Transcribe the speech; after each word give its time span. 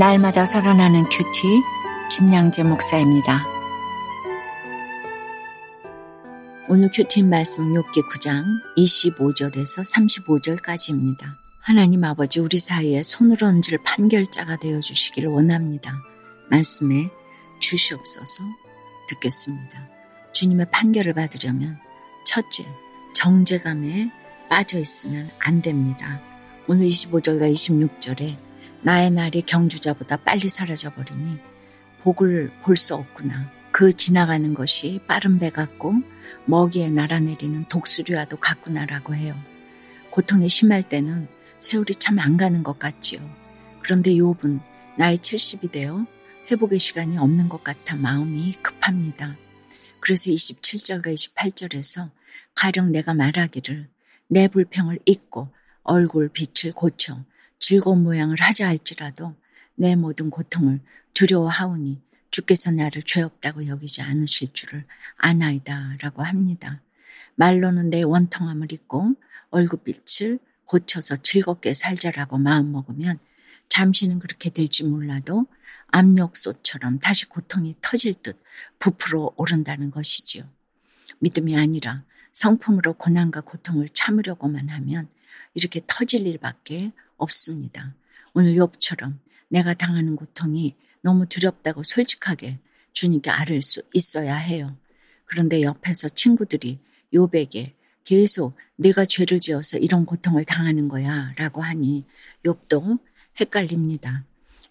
날마다 0.00 0.46
살아나는 0.46 1.04
큐티 1.10 1.62
김양재 2.10 2.62
목사입니다. 2.62 3.44
오늘 6.70 6.90
큐티 6.90 7.22
말씀 7.22 7.74
6기 7.74 8.08
9장 8.08 8.46
25절에서 8.78 9.84
35절까지입니다. 10.56 11.36
하나님 11.60 12.02
아버지 12.04 12.40
우리 12.40 12.58
사이에 12.58 13.02
손을 13.02 13.44
얹을 13.44 13.76
판결자가 13.84 14.56
되어 14.56 14.80
주시기를 14.80 15.28
원합니다. 15.28 15.92
말씀에 16.48 17.10
주시옵소서 17.60 18.44
듣겠습니다. 19.06 19.86
주님의 20.32 20.70
판결을 20.72 21.12
받으려면 21.12 21.78
첫째, 22.24 22.64
정죄감에 23.12 24.10
빠져 24.48 24.78
있으면 24.78 25.28
안 25.40 25.60
됩니다. 25.60 26.22
오늘 26.68 26.86
25절과 26.86 27.52
26절에 27.52 28.49
나의 28.82 29.10
날이 29.10 29.42
경주자보다 29.42 30.16
빨리 30.18 30.48
사라져버리니 30.48 31.38
복을 32.02 32.50
볼 32.62 32.76
수 32.76 32.94
없구나. 32.94 33.50
그 33.72 33.92
지나가는 33.92 34.54
것이 34.54 35.00
빠른 35.06 35.38
배 35.38 35.50
같고 35.50 35.94
먹이에 36.46 36.90
날아내리는 36.90 37.66
독수리와도 37.68 38.38
같구나라고 38.38 39.14
해요. 39.14 39.36
고통이 40.10 40.48
심할 40.48 40.82
때는 40.82 41.28
세월이 41.60 41.94
참 41.96 42.18
안 42.18 42.36
가는 42.36 42.62
것 42.62 42.78
같지요. 42.78 43.20
그런데 43.82 44.12
욥은 44.12 44.60
나이 44.96 45.16
70이 45.18 45.70
되어 45.70 46.06
회복의 46.50 46.78
시간이 46.78 47.16
없는 47.18 47.48
것 47.48 47.62
같아 47.62 47.96
마음이 47.96 48.54
급합니다. 48.62 49.36
그래서 50.00 50.30
27절과 50.30 51.14
28절에서 51.14 52.10
가령 52.54 52.90
내가 52.92 53.14
말하기를 53.14 53.88
내 54.28 54.48
불평을 54.48 54.98
잊고 55.04 55.48
얼굴 55.82 56.28
빛을 56.30 56.72
고쳐 56.74 57.22
즐거운 57.60 58.02
모양을 58.02 58.40
하자 58.40 58.66
할지라도 58.66 59.36
내 59.76 59.94
모든 59.94 60.30
고통을 60.30 60.80
두려워하오니 61.14 62.00
주께서 62.30 62.70
나를 62.70 63.02
죄 63.02 63.22
없다고 63.22 63.66
여기지 63.66 64.02
않으실 64.02 64.52
줄을 64.52 64.84
아나이다 65.16 65.96
라고 66.00 66.22
합니다. 66.22 66.80
말로는 67.36 67.90
내 67.90 68.02
원통함을 68.02 68.72
잊고 68.72 69.14
얼굴빛을 69.50 70.38
고쳐서 70.64 71.18
즐겁게 71.18 71.74
살자라고 71.74 72.38
마음먹으면 72.38 73.18
잠시는 73.68 74.18
그렇게 74.18 74.50
될지 74.50 74.84
몰라도 74.84 75.46
압력소처럼 75.88 76.98
다시 76.98 77.28
고통이 77.28 77.76
터질 77.80 78.14
듯 78.14 78.40
부풀어 78.78 79.32
오른다는 79.36 79.90
것이지요. 79.90 80.44
믿음이 81.18 81.56
아니라 81.56 82.04
성품으로 82.32 82.94
고난과 82.94 83.42
고통을 83.42 83.88
참으려고만 83.92 84.68
하면 84.68 85.08
이렇게 85.54 85.80
터질 85.86 86.26
일밖에 86.26 86.92
없습니다. 87.20 87.94
오늘 88.34 88.54
욥처럼 88.54 89.18
내가 89.48 89.74
당하는 89.74 90.16
고통이 90.16 90.76
너무 91.02 91.26
두렵다고 91.26 91.82
솔직하게 91.82 92.58
주님께 92.92 93.30
아를 93.30 93.62
수 93.62 93.82
있어야 93.92 94.36
해요. 94.36 94.76
그런데 95.24 95.62
옆에서 95.62 96.08
친구들이 96.08 96.78
욥에게 97.12 97.72
계속 98.04 98.56
내가 98.76 99.04
죄를 99.04 99.40
지어서 99.40 99.78
이런 99.78 100.04
고통을 100.04 100.44
당하는 100.44 100.88
거야 100.88 101.32
라고 101.36 101.62
하니 101.62 102.04
욥도 102.44 102.98
헷갈립니다. 103.38 104.24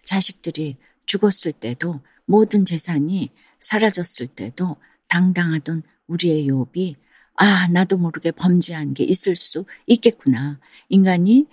자식들이 0.03 0.77
죽었을 1.05 1.53
때도 1.53 2.02
모든 2.25 2.66
재산이 2.66 3.31
사라졌을 3.59 4.27
때도 4.27 4.75
당당하던 5.08 5.83
우리의 6.08 6.47
욥이 6.47 6.95
아 7.36 7.67
나도 7.70 7.97
모르게 7.97 8.31
범죄한 8.31 8.94
게 8.94 9.03
있을 9.03 9.36
수 9.36 9.66
있겠구나. 9.88 10.59
인간이 10.89 11.48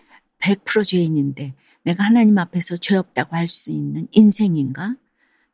100% 0.46 0.84
죄인인데 0.86 1.54
내가 1.82 2.04
하나님 2.04 2.38
앞에서 2.38 2.76
죄 2.76 2.96
없다고 2.96 3.36
할 3.36 3.46
수 3.46 3.70
있는 3.70 4.06
인생인가? 4.12 4.96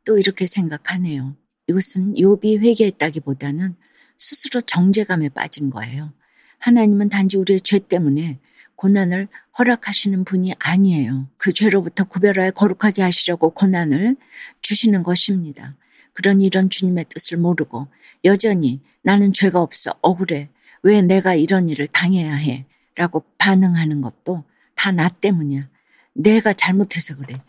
또 0.05 0.17
이렇게 0.17 0.45
생각하네요. 0.45 1.35
이것은 1.67 2.15
욥이 2.15 2.59
회개했다기보다는 2.59 3.75
스스로 4.17 4.61
정죄감에 4.61 5.29
빠진 5.29 5.69
거예요. 5.69 6.13
하나님은 6.59 7.09
단지 7.09 7.37
우리의 7.37 7.61
죄 7.61 7.79
때문에 7.79 8.39
고난을 8.75 9.27
허락하시는 9.57 10.25
분이 10.25 10.53
아니에요. 10.59 11.29
그 11.37 11.53
죄로부터 11.53 12.03
구별하여 12.05 12.51
거룩하게 12.51 13.01
하시려고 13.01 13.51
고난을 13.51 14.17
주시는 14.61 15.03
것입니다. 15.03 15.75
그러니 16.13 16.45
이런 16.45 16.69
주님의 16.69 17.05
뜻을 17.09 17.37
모르고 17.37 17.87
여전히 18.25 18.81
나는 19.03 19.31
죄가 19.33 19.61
없어 19.61 19.93
억울해. 20.01 20.49
왜 20.81 21.01
내가 21.01 21.33
이런 21.35 21.69
일을 21.69 21.87
당해야 21.87 22.35
해? 22.35 22.65
라고 22.95 23.23
반응하는 23.37 24.01
것도 24.01 24.43
다 24.75 24.91
나 24.91 25.09
때문이야. 25.09 25.69
내가 26.13 26.53
잘못해서 26.53 27.15
그래. 27.17 27.39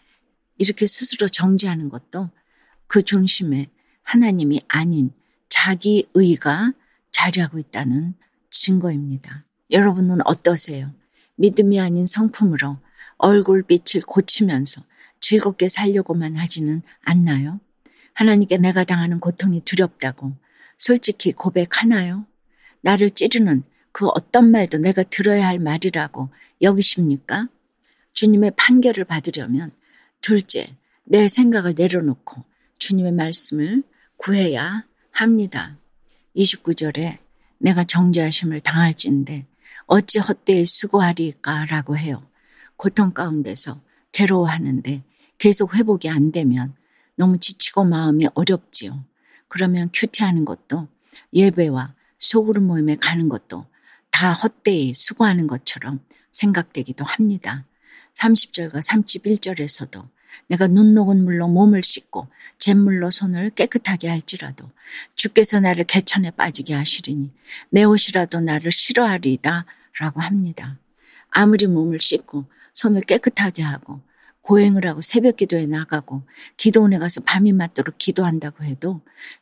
이렇게 0.59 0.87
스스로 0.87 1.29
정죄하는 1.29 1.89
것도 1.89 2.31
그 2.87 3.03
중심에 3.03 3.69
하나님이 4.03 4.63
아닌 4.69 5.13
자기 5.49 6.09
의가 6.15 6.73
자리하고 7.11 7.59
있다는 7.59 8.15
증거입니다. 8.51 9.45
여러분은 9.71 10.19
어떠세요? 10.27 10.93
믿음이 11.37 11.81
아닌 11.81 12.07
성품으로 12.07 12.79
얼굴빛을 13.19 14.03
고치면서 14.07 14.83
즐겁게 15.21 15.69
살려고만 15.69 16.37
하지는 16.37 16.83
않나요? 17.05 17.61
하나님께 18.13 18.59
내가 18.59 18.85
당하는 18.85 19.19
고통이 19.19 19.63
두렵다고 19.63 20.37
솔직히 20.77 21.33
고백하나요? 21.33 22.27
나를 22.83 23.11
찌르는 23.11 23.65
그 23.95 24.09
어떤 24.09 24.51
말도 24.51 24.79
내가 24.79 25.05
들어야 25.05 25.47
할 25.47 25.61
말이라고 25.61 26.29
여기십니까? 26.61 27.47
주님의 28.13 28.55
판결을 28.57 29.05
받으려면 29.05 29.71
둘째, 30.21 30.67
내 31.05 31.29
생각을 31.29 31.75
내려놓고 31.77 32.43
주님의 32.79 33.13
말씀을 33.13 33.85
구해야 34.17 34.85
합니다. 35.13 35.77
29절에 36.35 37.19
내가 37.59 37.85
정죄하심을 37.85 38.63
당할진데 38.63 39.47
어찌 39.87 40.19
헛되이 40.19 40.65
수고하리까 40.65 41.67
라고 41.67 41.97
해요. 41.97 42.27
고통 42.75 43.13
가운데서 43.13 43.81
괴로워하는데 44.11 45.05
계속 45.39 45.77
회복이 45.77 46.09
안 46.09 46.33
되면 46.33 46.75
너무 47.15 47.39
지치고 47.39 47.85
마음이 47.85 48.27
어렵지요. 48.35 49.05
그러면 49.47 49.89
큐티하는 49.95 50.45
것도 50.45 50.89
예배와 51.33 51.95
소그룹 52.19 52.65
모임에 52.65 52.97
가는 52.97 53.29
것도 53.29 53.67
다 54.15 54.33
헛되이 54.33 54.95
수고하는 54.95 55.49
것처럼 55.49 55.99
생각되기도 56.31 57.05
합니다. 57.05 57.65
30절과 58.15 58.75
31절에서도 58.75 60.09
내가 60.47 60.69
눈 60.69 60.95
녹은 60.95 61.25
물로 61.25 61.49
몸을 61.49 61.83
씻고 61.83 62.29
잿물로 62.59 63.11
손을 63.11 63.51
깨끗하게 63.51 64.09
할지라도 64.09 64.71
주께서 65.17 65.59
나를 65.59 65.83
개천에 65.83 66.31
빠지게 66.31 66.75
하시리니 66.75 67.33
내 67.71 67.83
옷이라도 67.83 68.39
나를 68.39 68.71
싫어하리이다 68.71 69.67
라고 69.99 70.21
합니다. 70.21 70.79
아무리 71.31 71.67
몸을 71.67 71.99
씻고 71.99 72.45
손을 72.73 73.01
깨끗하게 73.01 73.65
하고 73.65 74.01
고행을 74.45 74.87
하고 74.87 75.01
새벽 75.01 75.37
기도에 75.37 75.67
나가고 75.67 76.23
기도원에 76.59 76.99
가서 76.99 77.23
밤이 77.23 77.53
맞도록 77.53 77.97
기도한다고 77.97 78.65
해도 78.65 79.01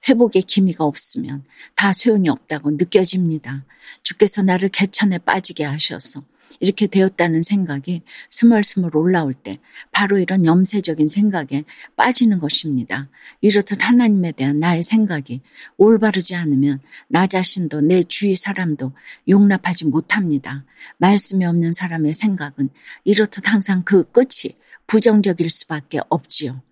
회복의 0.08 0.42
기미가 0.42 0.84
없으면 0.84 1.44
다 1.74 1.92
소용이 1.92 2.28
없다고 2.28 2.72
느껴집니다. 2.72 3.64
주께서 4.04 4.42
나를 4.42 4.68
개천에 4.68 5.18
빠지게 5.18 5.64
하셔서 5.64 6.22
이렇게 6.60 6.86
되었다는 6.86 7.42
생각이 7.42 8.02
스멀스멀 8.30 8.96
올라올 8.96 9.34
때 9.34 9.58
바로 9.90 10.18
이런 10.18 10.46
염세적인 10.46 11.08
생각에 11.08 11.64
빠지는 11.96 12.38
것입니다. 12.38 13.08
이렇듯 13.40 13.84
하나님에 13.84 14.30
대한 14.30 14.60
나의 14.60 14.84
생각이 14.84 15.40
올바르지 15.78 16.36
않으면 16.36 16.78
나 17.08 17.26
자신도 17.26 17.80
내 17.80 18.04
주위 18.04 18.36
사람도 18.36 18.92
용납하지 19.28 19.86
못합니다. 19.86 20.64
말씀이 20.98 21.44
없는 21.44 21.72
사람의 21.72 22.12
생각은 22.12 22.68
이렇듯 23.02 23.48
항상 23.48 23.82
그 23.84 24.04
끝이 24.12 24.54
부정적일 24.86 25.50
수밖에 25.50 26.00
없지요. 26.08 26.62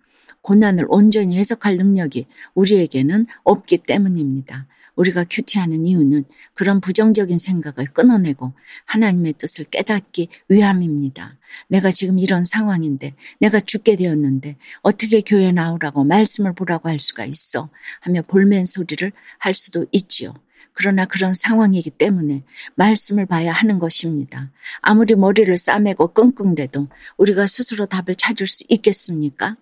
고난을 0.41 0.85
온전히 0.89 1.37
해석할 1.37 1.77
능력이 1.77 2.25
우리에게는 2.55 3.27
없기 3.43 3.79
때문입니다. 3.79 4.67
우리가 4.95 5.25
큐티하는 5.29 5.85
이유는 5.85 6.25
그런 6.53 6.81
부정적인 6.81 7.37
생각을 7.37 7.85
끊어내고 7.93 8.53
하나님의 8.85 9.33
뜻을 9.33 9.65
깨닫기 9.65 10.27
위함입니다. 10.49 11.37
내가 11.67 11.91
지금 11.91 12.19
이런 12.19 12.43
상황인데 12.43 13.15
내가 13.39 13.59
죽게 13.59 13.95
되었는데 13.95 14.57
어떻게 14.81 15.21
교회 15.21 15.51
나오라고 15.51 16.03
말씀을 16.03 16.53
보라고 16.53 16.89
할 16.89 16.99
수가 16.99 17.25
있어 17.25 17.69
하며 18.01 18.21
볼멘 18.21 18.65
소리를 18.65 19.11
할 19.39 19.53
수도 19.53 19.85
있지요. 19.91 20.33
그러나 20.73 21.05
그런 21.05 21.33
상황이기 21.33 21.91
때문에 21.91 22.43
말씀을 22.75 23.25
봐야 23.25 23.51
하는 23.51 23.79
것입니다. 23.79 24.49
아무리 24.81 25.15
머리를 25.15 25.55
싸매고 25.55 26.13
끙끙대도 26.13 26.87
우리가 27.17 27.45
스스로 27.47 27.85
답을 27.85 28.15
찾을 28.15 28.47
수 28.47 28.63
있겠습니까? 28.69 29.57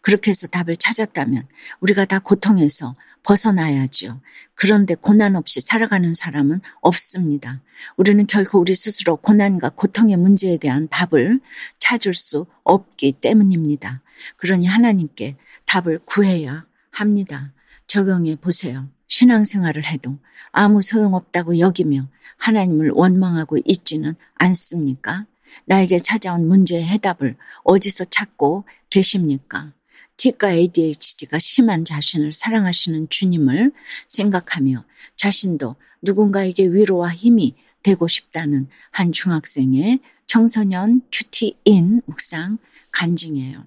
그렇게 0.00 0.30
해서 0.30 0.46
답을 0.46 0.76
찾았다면 0.76 1.46
우리가 1.80 2.06
다 2.06 2.18
고통에서 2.18 2.96
벗어나야지요. 3.24 4.20
그런데 4.54 4.94
고난 4.94 5.34
없이 5.34 5.60
살아가는 5.60 6.14
사람은 6.14 6.60
없습니다. 6.80 7.60
우리는 7.96 8.26
결코 8.26 8.60
우리 8.60 8.74
스스로 8.74 9.16
고난과 9.16 9.70
고통의 9.70 10.16
문제에 10.16 10.58
대한 10.58 10.88
답을 10.88 11.40
찾을 11.78 12.14
수 12.14 12.46
없기 12.62 13.12
때문입니다. 13.12 14.02
그러니 14.36 14.66
하나님께 14.66 15.36
답을 15.64 16.00
구해야 16.04 16.66
합니다. 16.90 17.52
적용해 17.86 18.36
보세요. 18.36 18.88
신앙생활을 19.14 19.84
해도 19.84 20.18
아무 20.50 20.80
소용없다고 20.80 21.60
여기며 21.60 22.08
하나님을 22.36 22.90
원망하고 22.90 23.58
있지는 23.64 24.16
않습니까? 24.34 25.26
나에게 25.66 26.00
찾아온 26.00 26.48
문제의 26.48 26.84
해답을 26.84 27.36
어디서 27.62 28.06
찾고 28.06 28.64
계십니까? 28.90 29.72
T과 30.16 30.52
ADHD가 30.52 31.38
심한 31.38 31.84
자신을 31.84 32.32
사랑하시는 32.32 33.08
주님을 33.08 33.70
생각하며 34.08 34.84
자신도 35.14 35.76
누군가에게 36.02 36.66
위로와 36.66 37.10
힘이 37.10 37.54
되고 37.84 38.08
싶다는 38.08 38.68
한 38.90 39.12
중학생의 39.12 40.00
청소년 40.26 41.02
큐티인 41.12 42.02
묵상 42.06 42.58
간증이에요. 42.90 43.64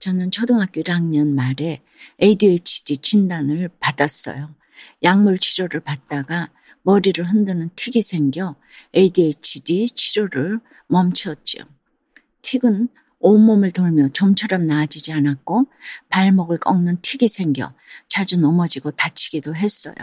저는 0.00 0.30
초등학교 0.30 0.82
1학년 0.82 1.28
말에 1.28 1.80
ADHD 2.20 2.98
진단을 2.98 3.70
받았어요. 3.80 4.54
약물 5.02 5.38
치료를 5.38 5.80
받다가 5.80 6.50
머리를 6.82 7.24
흔드는 7.24 7.70
틱이 7.76 8.02
생겨 8.02 8.56
ADHD 8.94 9.86
치료를 9.86 10.60
멈추었지요. 10.88 11.64
틱은 12.42 12.88
온몸을 13.20 13.70
돌며 13.70 14.08
좀처럼 14.08 14.66
나아지지 14.66 15.12
않았고 15.12 15.66
발목을 16.08 16.58
꺾는 16.58 16.98
틱이 17.02 17.28
생겨 17.28 17.72
자주 18.08 18.36
넘어지고 18.36 18.90
다치기도 18.90 19.54
했어요. 19.54 19.94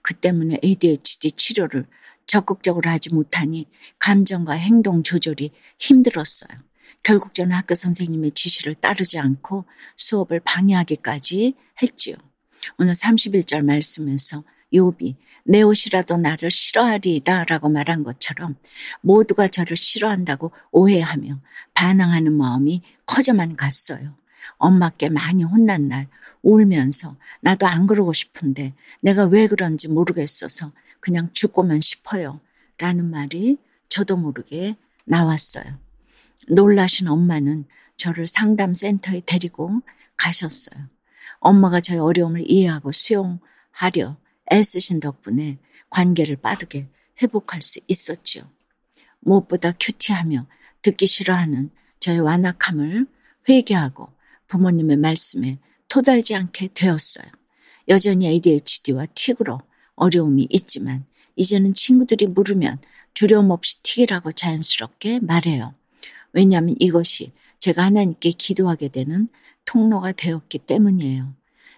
그 0.00 0.14
때문에 0.14 0.58
ADHD 0.64 1.32
치료를 1.32 1.86
적극적으로 2.26 2.90
하지 2.90 3.12
못하니 3.12 3.68
감정과 3.98 4.54
행동 4.54 5.02
조절이 5.02 5.52
힘들었어요. 5.78 6.58
결국 7.02 7.34
저는 7.34 7.54
학교 7.54 7.74
선생님의 7.74 8.30
지시를 8.30 8.74
따르지 8.76 9.18
않고 9.18 9.66
수업을 9.96 10.40
방해하기까지 10.40 11.54
했지요. 11.82 12.16
오늘 12.78 12.94
31절 12.94 13.64
말씀에서 13.64 14.44
요비 14.72 15.16
내 15.44 15.62
옷이라도 15.62 16.16
나를 16.16 16.50
싫어하리이다 16.50 17.44
라고 17.44 17.68
말한 17.68 18.02
것처럼 18.02 18.56
모두가 19.02 19.48
저를 19.48 19.76
싫어한다고 19.76 20.52
오해하며 20.72 21.40
반항하는 21.74 22.32
마음이 22.32 22.82
커져만 23.06 23.56
갔어요. 23.56 24.16
엄마께 24.56 25.10
많이 25.10 25.44
혼난 25.44 25.88
날 25.88 26.08
울면서 26.42 27.16
나도 27.40 27.66
안 27.66 27.86
그러고 27.86 28.12
싶은데 28.12 28.74
내가 29.00 29.24
왜 29.24 29.46
그런지 29.46 29.88
모르겠어서 29.88 30.72
그냥 31.00 31.28
죽고만 31.32 31.80
싶어요. 31.80 32.40
라는 32.78 33.10
말이 33.10 33.58
저도 33.88 34.16
모르게 34.16 34.76
나왔어요. 35.04 35.78
놀라신 36.48 37.08
엄마는 37.08 37.66
저를 37.96 38.26
상담센터에 38.26 39.22
데리고 39.24 39.80
가셨어요. 40.16 40.93
엄마가 41.44 41.80
저의 41.80 42.00
어려움을 42.00 42.50
이해하고 42.50 42.90
수용하려 42.90 44.16
애쓰신 44.50 45.00
덕분에 45.00 45.58
관계를 45.90 46.36
빠르게 46.36 46.88
회복할 47.22 47.62
수 47.62 47.80
있었지요. 47.86 48.42
무엇보다 49.20 49.72
큐티하며 49.78 50.46
듣기 50.82 51.06
싫어하는 51.06 51.70
저의 52.00 52.20
완악함을 52.20 53.06
회개하고 53.48 54.08
부모님의 54.48 54.96
말씀에 54.96 55.58
토달지 55.88 56.34
않게 56.34 56.70
되었어요. 56.74 57.26
여전히 57.88 58.26
ADHD와 58.26 59.06
틱으로 59.14 59.60
어려움이 59.96 60.48
있지만 60.50 61.04
이제는 61.36 61.74
친구들이 61.74 62.26
물으면 62.26 62.78
두려움 63.12 63.50
없이 63.50 63.82
틱이라고 63.82 64.32
자연스럽게 64.32 65.20
말해요. 65.20 65.74
왜냐하면 66.32 66.74
이것이 66.80 67.32
제가 67.58 67.84
하나님께 67.84 68.30
기도하게 68.30 68.88
되는 68.88 69.28
통로가 69.64 70.12
되었기 70.12 70.58
때문이에요. 70.60 71.34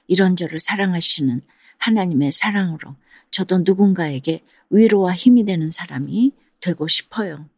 이런 0.06 0.36
저를 0.36 0.58
사랑하시는 0.58 1.42
하나님의 1.78 2.32
사랑으로 2.32 2.96
저도 3.30 3.58
누군가에게 3.58 4.42
위로와 4.70 5.14
힘이 5.14 5.44
되는 5.44 5.70
사람이 5.70 6.32
되고 6.60 6.88
싶어요. 6.88 7.48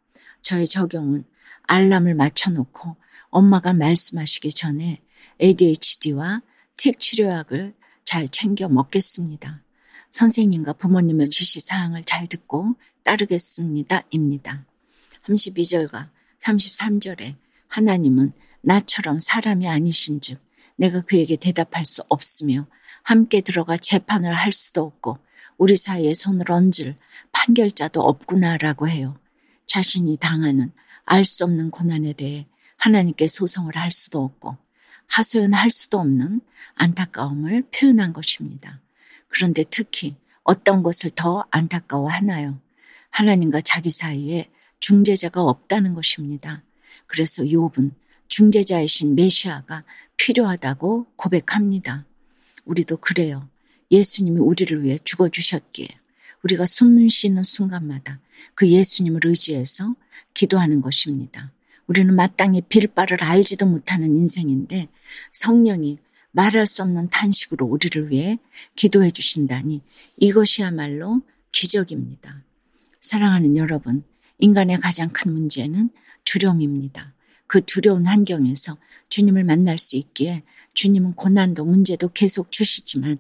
저의 0.43 0.67
적용은 0.67 1.25
알람을 1.65 2.15
맞춰놓고 2.15 2.97
엄마가 3.31 3.73
말씀하시기 3.73 4.51
전에 4.51 5.01
ADHD와 5.41 6.43
틱 6.77 6.99
치료약을 6.99 7.75
잘 8.05 8.29
챙겨 8.29 8.69
먹겠습니다. 8.69 9.63
선생님과 10.11 10.75
부모님의 10.75 11.29
지시사항을 11.29 12.05
잘 12.05 12.27
듣고 12.27 12.75
따르겠습니다. 13.05 14.05
입니다. 14.11 14.65
32절과 15.27 16.09
33절에 16.39 17.35
하나님은 17.69 18.33
나처럼 18.61 19.21
사람이 19.21 19.69
아니신 19.69 20.21
즉 20.21 20.41
내가 20.77 21.01
그에게 21.01 21.37
대답할 21.37 21.87
수 21.87 22.03
없으며 22.09 22.67
함께 23.03 23.41
들어가 23.41 23.77
재판을 23.77 24.35
할 24.35 24.53
수도 24.53 24.83
없고 24.83 25.19
우리 25.57 25.77
사이에 25.77 26.15
손을 26.15 26.51
얹을 26.51 26.97
판결자도 27.33 28.01
없구나라고 28.01 28.89
해요. 28.89 29.19
자신이 29.67 30.17
당하는 30.19 30.73
알 31.05 31.25
수 31.25 31.45
없는 31.45 31.71
고난에 31.71 32.13
대해 32.13 32.47
하나님께 32.77 33.27
소송을 33.27 33.77
할 33.77 33.91
수도 33.91 34.23
없고 34.23 34.57
하소연할 35.09 35.71
수도 35.71 35.99
없는 35.99 36.43
안타까움을 36.75 37.65
표현한 37.75 38.13
것입니다. 38.13 38.81
그런데 39.29 39.65
특히 39.69 40.17
어떤 40.43 40.83
것을 40.83 41.11
더 41.11 41.45
안타까워 41.51 42.11
하나요? 42.11 42.59
하나님과 43.11 43.63
자기 43.63 43.91
사이에 43.91 44.51
중재자가 44.81 45.43
없다는 45.43 45.95
것입니다. 45.95 46.63
그래서 47.07 47.43
욥은 47.43 47.93
중재자이신 48.29 49.15
메시아가 49.15 49.85
필요하다고 50.17 51.07
고백합니다. 51.17 52.05
우리도 52.65 52.99
그래요. 52.99 53.49
예수님이 53.91 54.41
우리를 54.41 54.83
위해 54.83 54.99
죽어주셨기에 55.03 55.89
우리가 56.45 56.67
숨 56.67 57.07
쉬는 57.09 57.43
순간마다 57.43 58.21
그 58.55 58.69
예수님을 58.69 59.21
의지해서 59.25 59.95
기도하는 60.35 60.81
것입니다. 60.83 61.53
우리는 61.87 62.15
마땅히 62.15 62.61
빌바를 62.61 63.25
알지도 63.25 63.67
못하는 63.67 64.17
인생인데 64.17 64.89
성령이 65.33 65.99
말할 66.33 66.67
수 66.67 66.83
없는 66.83 67.09
탄식으로 67.09 67.67
우리를 67.67 68.11
위해 68.11 68.39
기도해 68.77 69.11
주신다니 69.11 69.81
이것이야말로 70.19 71.23
기적입니다. 71.51 72.43
사랑하는 73.01 73.57
여러분, 73.57 74.05
인간의 74.39 74.79
가장 74.79 75.09
큰 75.09 75.33
문제는 75.33 75.91
두려움입니다. 76.25 77.15
그 77.49 77.65
두려운 77.65 78.07
환경에서 78.07 78.77
주님을 79.09 79.43
만날 79.43 79.79
수 79.79 79.97
있기에 79.97 80.45
주님은 80.75 81.15
고난도 81.15 81.65
문제도 81.65 82.09
계속 82.09 82.53
주시지만 82.53 83.19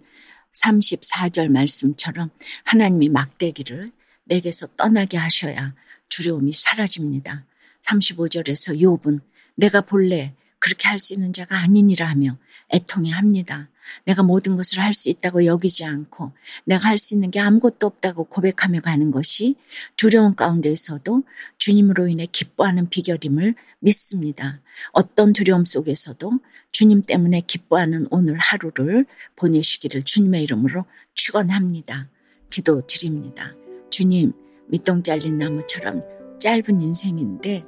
34절 0.54 1.48
말씀처럼 1.48 2.30
하나님이 2.64 3.08
막대기를 3.08 3.90
내게서 4.24 4.68
떠나게 4.76 5.16
하셔야 5.16 5.74
두려움이 6.08 6.52
사라집니다. 6.52 7.44
35절에서 7.82 8.80
욥은 8.80 9.20
내가 9.56 9.80
본래 9.80 10.34
그렇게 10.58 10.88
할 10.88 10.98
수 10.98 11.14
있는 11.14 11.32
자가 11.32 11.58
아니니라 11.58 12.08
하며 12.08 12.36
애통해 12.72 13.12
합니다. 13.12 13.68
내가 14.04 14.22
모든 14.22 14.56
것을 14.56 14.80
할 14.80 14.94
수 14.94 15.08
있다고 15.08 15.44
여기지 15.44 15.84
않고 15.84 16.32
내가 16.64 16.88
할 16.88 16.98
수 16.98 17.14
있는 17.14 17.30
게 17.30 17.40
아무것도 17.40 17.86
없다고 17.86 18.24
고백하며 18.24 18.80
가는 18.80 19.10
것이 19.10 19.56
두려움 19.96 20.34
가운데에서도 20.34 21.22
주님으로 21.58 22.08
인해 22.08 22.26
기뻐하는 22.30 22.88
비결임을 22.88 23.54
믿습니다. 23.80 24.60
어떤 24.92 25.32
두려움 25.32 25.64
속에서도 25.64 26.32
주님 26.72 27.02
때문에 27.02 27.42
기뻐하는 27.46 28.06
오늘 28.10 28.36
하루를 28.38 29.06
보내시기를 29.36 30.02
주님의 30.02 30.42
이름으로 30.44 30.84
축원합니다. 31.14 32.08
기도 32.50 32.86
드립니다. 32.86 33.54
주님, 33.90 34.32
밑동 34.68 35.02
잘린 35.02 35.38
나무처럼 35.38 36.02
짧은 36.38 36.80
인생인데 36.80 37.64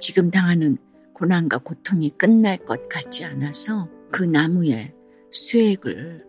지금 0.00 0.30
당하는 0.30 0.78
고난과 1.12 1.58
고통이 1.58 2.10
끝날 2.10 2.56
것 2.58 2.88
같지 2.88 3.24
않아서 3.24 3.88
그 4.10 4.22
나무에 4.24 4.94
수액을 5.38 6.26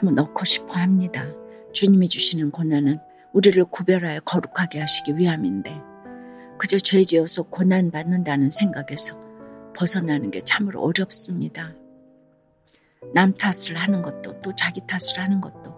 너무 0.00 0.12
넣고 0.14 0.44
싶어 0.44 0.74
합니다. 0.74 1.26
주님이 1.72 2.08
주시는 2.08 2.50
고난은 2.50 2.98
우리를 3.32 3.62
구별하여 3.66 4.20
거룩하게 4.20 4.80
하시기 4.80 5.16
위함인데 5.16 5.80
그저 6.58 6.78
죄 6.78 7.02
지어서 7.02 7.44
고난 7.44 7.90
받는다는 7.90 8.50
생각에서 8.50 9.18
벗어나는 9.76 10.30
게 10.30 10.42
참으로 10.44 10.82
어렵습니다. 10.82 11.74
남 13.14 13.34
탓을 13.34 13.76
하는 13.76 14.02
것도 14.02 14.40
또 14.40 14.54
자기 14.54 14.80
탓을 14.86 15.18
하는 15.22 15.40
것도 15.40 15.74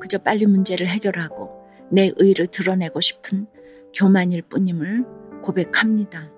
그저 0.00 0.18
빨리 0.18 0.46
문제를 0.46 0.86
해결하고 0.86 1.66
내 1.90 2.12
의를 2.16 2.46
드러내고 2.46 3.00
싶은 3.00 3.46
교만일 3.94 4.42
뿐임을 4.42 5.04
고백합니다. 5.42 6.30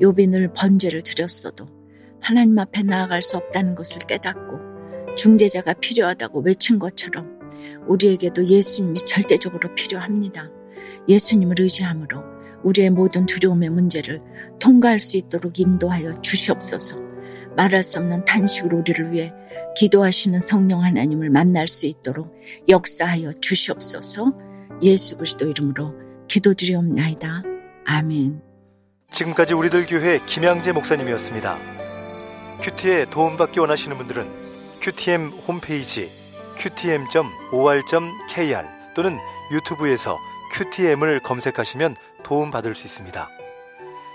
요빈을 0.00 0.52
번제를 0.54 1.02
드렸어도 1.02 1.68
하나님 2.20 2.58
앞에 2.58 2.82
나아갈 2.82 3.22
수 3.22 3.36
없다는 3.36 3.74
것을 3.74 3.98
깨닫고 4.06 4.65
중재자가 5.16 5.74
필요하다고 5.74 6.42
외친 6.42 6.78
것처럼 6.78 7.38
우리에게도 7.88 8.44
예수님이 8.44 8.98
절대적으로 8.98 9.74
필요합니다. 9.74 10.50
예수님을 11.08 11.60
의지함으로 11.60 12.22
우리의 12.62 12.90
모든 12.90 13.26
두려움의 13.26 13.70
문제를 13.70 14.20
통과할 14.58 14.98
수 14.98 15.16
있도록 15.16 15.58
인도하여 15.58 16.20
주시옵소서. 16.20 17.06
말할 17.56 17.82
수 17.82 17.98
없는 17.98 18.24
탄식으로 18.24 18.78
우리를 18.78 19.12
위해 19.12 19.32
기도하시는 19.76 20.40
성령 20.40 20.82
하나님을 20.82 21.30
만날 21.30 21.68
수 21.68 21.86
있도록 21.86 22.34
역사하여 22.68 23.32
주시옵소서 23.40 24.34
예수 24.82 25.16
그리스도 25.16 25.48
이름으로 25.48 25.94
기도드리옵나이다. 26.28 27.42
아멘. 27.86 28.42
지금까지 29.10 29.54
우리들 29.54 29.86
교회 29.86 30.18
김양재 30.26 30.72
목사님이었습니다. 30.72 31.58
큐티에 32.60 33.06
도움받기 33.10 33.60
원하시는 33.60 33.96
분들은 33.96 34.45
큐티엠 34.86 35.30
홈페이지 35.48 36.10
qtm.or.kr 36.56 38.66
또는 38.94 39.18
유튜브에서 39.50 40.16
큐티엠을 40.52 41.24
검색하시면 41.24 41.96
도움받을 42.22 42.76
수 42.76 42.86
있습니다. 42.86 43.28